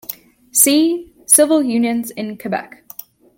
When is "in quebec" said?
2.09-2.83